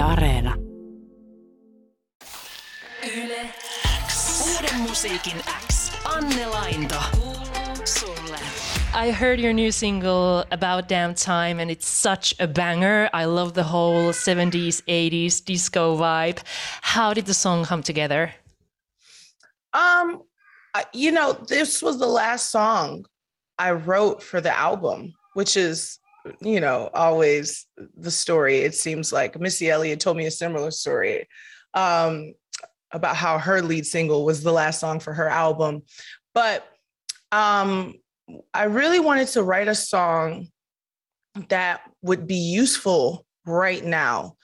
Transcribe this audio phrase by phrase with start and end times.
[0.00, 0.56] Yle Areena.
[3.04, 3.52] Yle
[4.04, 4.12] X.
[4.48, 5.92] Uuden musiikin X.
[6.16, 7.02] Anne Lainto.
[7.84, 8.38] Sulle.
[8.94, 13.10] I heard your new single about damn time and it's such a banger.
[13.12, 16.40] I love the whole 70s, 80s disco vibe.
[16.80, 18.32] How did the song come together?
[19.74, 20.22] Um,
[20.94, 23.04] you know, this was the last song
[23.58, 25.98] I wrote for the album, which is,
[26.40, 27.66] you know, always
[27.96, 28.58] the story.
[28.58, 31.28] It seems like Missy Elliott told me a similar story
[31.74, 32.34] um,
[32.92, 35.82] about how her lead single was the last song for her album.
[36.34, 36.66] But
[37.32, 37.94] um,
[38.52, 40.48] I really wanted to write a song
[41.48, 44.36] that would be useful right now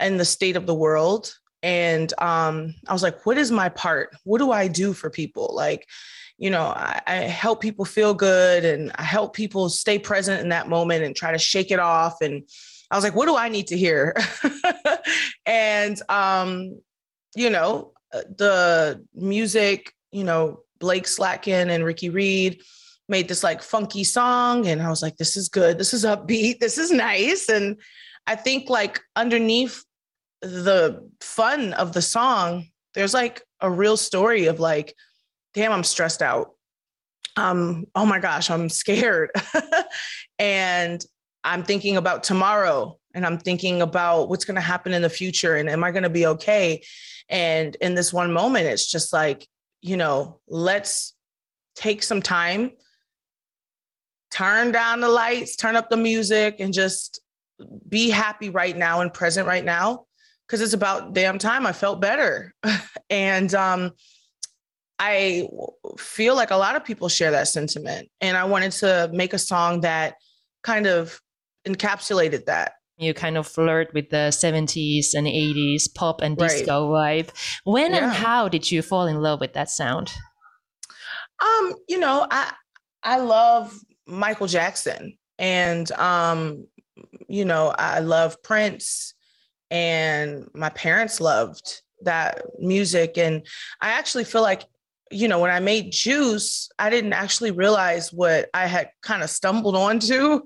[0.00, 4.16] in the state of the world and um, I was like, what is my part?
[4.24, 5.52] What do I do for people?
[5.54, 5.86] Like,
[6.38, 10.48] you know, I, I help people feel good and I help people stay present in
[10.48, 12.20] that moment and try to shake it off.
[12.20, 12.42] And
[12.90, 14.16] I was like, what do I need to hear?
[15.46, 16.80] and, um,
[17.36, 22.60] you know, uh, the music, you know, Blake Slatkin and Ricky Reed
[23.08, 24.66] made this like funky song.
[24.66, 25.78] And I was like, this is good.
[25.78, 26.58] This is upbeat.
[26.58, 27.48] This is nice.
[27.48, 27.80] And
[28.26, 29.84] I think like underneath
[30.42, 34.94] the fun of the song, there's like a real story of like,
[35.54, 36.50] damn, I'm stressed out.
[37.36, 39.30] Um, oh my gosh, I'm scared.
[40.38, 41.02] and
[41.44, 45.56] I'm thinking about tomorrow and I'm thinking about what's going to happen in the future
[45.56, 46.82] and am I going to be okay?
[47.28, 49.46] And in this one moment, it's just like,
[49.80, 51.14] you know, let's
[51.74, 52.72] take some time,
[54.30, 57.20] turn down the lights, turn up the music, and just
[57.88, 60.06] be happy right now and present right now
[60.46, 62.54] because it's about damn time I felt better.
[63.10, 63.92] and um,
[64.98, 65.48] I
[65.98, 68.08] feel like a lot of people share that sentiment.
[68.20, 70.14] And I wanted to make a song that
[70.62, 71.20] kind of
[71.66, 72.72] encapsulated that.
[72.98, 76.50] You kind of flirt with the 70s and 80s pop and Right.
[76.50, 77.30] disco vibe.
[77.64, 78.04] When Yeah.
[78.04, 80.12] and how did you fall in love with that sound?
[81.40, 82.52] Um, you know, I
[83.02, 86.68] I love Michael Jackson and um,
[87.28, 89.14] you know, I love Prince
[89.72, 93.16] and my parents loved that music.
[93.16, 93.46] And
[93.80, 94.64] I actually feel like
[95.14, 99.28] you know, when I made Juice, I didn't actually realize what I had kind of
[99.28, 100.40] stumbled onto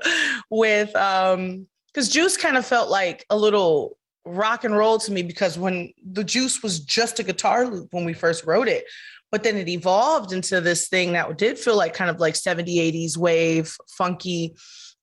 [0.50, 5.22] with um cuz Juice kind of felt like a little rock and roll to me
[5.22, 8.84] because when the Juice was just a guitar loop when we first wrote it
[9.32, 12.76] but then it evolved into this thing that did feel like kind of like 70
[12.76, 14.54] 80s wave funky.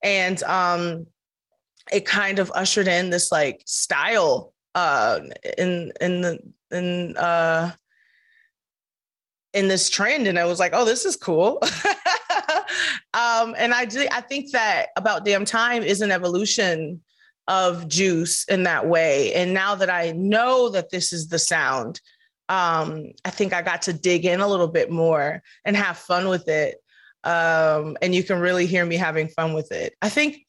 [0.02, 1.08] And um
[1.92, 5.20] it kind of ushered in this like style uh
[5.58, 6.40] in in the
[6.72, 7.72] in uh
[9.54, 11.60] in this trend and I was like oh this is cool
[13.14, 17.02] um and I do I think that about damn time is an evolution
[17.48, 22.00] of juice in that way and now that I know that this is the sound
[22.50, 26.28] um, I think I got to dig in a little bit more and have fun
[26.28, 26.78] with it.
[27.24, 29.94] Um, and you can really hear me having fun with it.
[30.02, 30.48] I think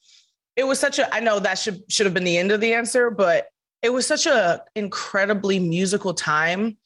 [0.56, 2.74] it was such a, I know that should, should have been the end of the
[2.74, 3.46] answer, but
[3.82, 6.76] it was such a incredibly musical time.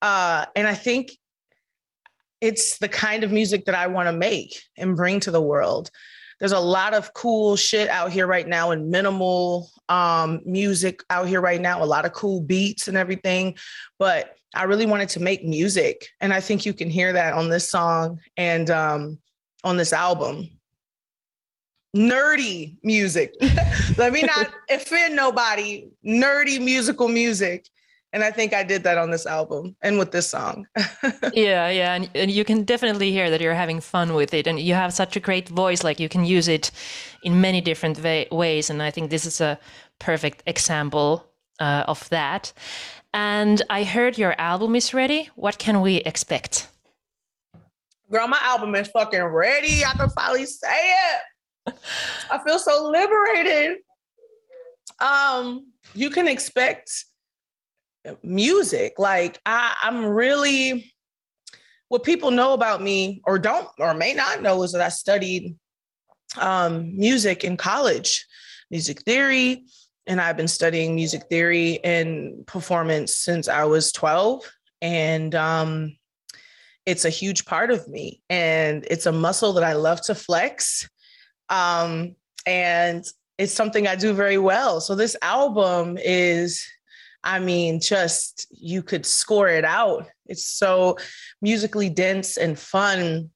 [0.00, 1.12] Uh, and I think
[2.40, 5.90] it's the kind of music that I want to make and bring to the world.
[6.40, 11.28] There's a lot of cool shit out here right now and minimal um, music out
[11.28, 13.56] here right now, a lot of cool beats and everything.
[13.98, 16.08] But I really wanted to make music.
[16.20, 19.18] And I think you can hear that on this song and um,
[19.62, 20.48] on this album.
[21.94, 23.34] Nerdy music.
[23.98, 25.88] Let me not offend nobody.
[26.04, 27.68] Nerdy musical music.
[28.14, 30.66] And I think I did that on this album and with this song.
[31.32, 34.60] yeah, yeah, and, and you can definitely hear that you're having fun with it, and
[34.60, 35.82] you have such a great voice.
[35.82, 36.70] Like you can use it
[37.22, 39.58] in many different va- ways, and I think this is a
[39.98, 41.24] perfect example
[41.58, 42.52] uh, of that.
[43.14, 45.30] And I heard your album is ready.
[45.34, 46.68] What can we expect?
[48.10, 49.86] Girl, my album is fucking ready.
[49.86, 51.20] I can finally say it.
[51.66, 53.78] I feel so liberated.
[55.00, 57.04] Um, you can expect
[58.22, 58.94] music.
[58.98, 60.92] Like I, I'm really
[61.88, 65.54] what people know about me or don't or may not know is that I studied
[66.38, 68.26] um, music in college,
[68.70, 69.64] music theory,
[70.06, 74.50] and I've been studying music theory and performance since I was 12.
[74.80, 75.96] And um,
[76.86, 80.88] it's a huge part of me, and it's a muscle that I love to flex.
[81.52, 82.16] Um,
[82.46, 83.04] and
[83.38, 84.80] it's something I do very well.
[84.80, 86.64] So this album is
[87.24, 90.08] I mean, just you could score it out.
[90.26, 90.98] It's so
[91.40, 93.30] musically dense and fun.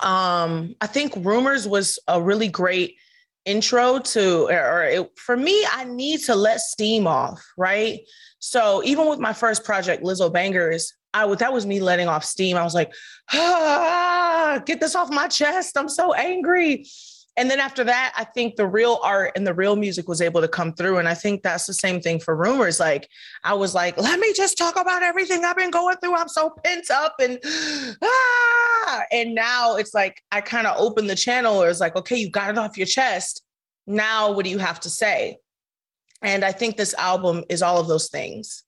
[0.00, 2.96] Um, I think Rumors was a really great
[3.44, 8.02] intro to or it, for me i need to let steam off right
[8.38, 12.56] so even with my first project Lizzobangers i was that was me letting off steam
[12.56, 12.94] i was like
[13.32, 16.86] ah, get this off my chest i'm so angry
[17.36, 20.40] and then after that i think the real art and the real music was able
[20.40, 20.98] to come through.
[20.98, 22.80] And i think that's the same thing for rumors.
[22.80, 23.08] Like
[23.44, 26.16] i was like let me just talk about everything i've been going through.
[26.16, 27.38] I'm so pent up and
[28.02, 29.02] ah.
[29.10, 31.62] And now it's like i kind of opened the channel.
[31.62, 33.42] It's like okay you got it off your chest.
[33.86, 35.38] Now what do you have to say?
[36.20, 38.64] And i think this album is all of those things.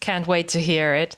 [0.00, 1.16] Can't wait to hear it.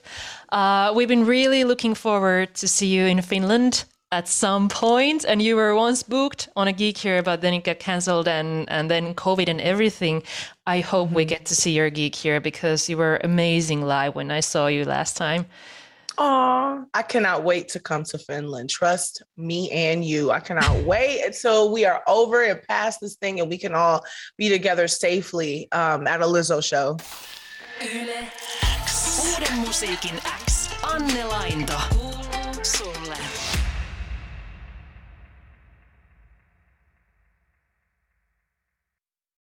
[0.50, 5.40] Uh, we've been really looking forward to see you in finland at some point and
[5.40, 8.90] you were once booked on a gig here but then it got cancelled and and
[8.90, 10.22] then covid and everything
[10.66, 11.16] i hope mm-hmm.
[11.16, 14.66] we get to see your gig here because you were amazing live when i saw
[14.66, 15.46] you last time
[16.22, 18.68] Oh, I cannot wait to come to Finland.
[18.68, 20.30] Trust me and you.
[20.30, 24.04] I cannot wait until we are over and past this thing and we can all
[24.36, 26.98] be together safely um, at a Lizzo show.
[27.80, 28.28] Yle
[28.60, 29.32] X.
[29.32, 30.68] Uuden musiikin X.
[30.84, 31.80] Anne Lainto.
[32.62, 33.49] Sulle.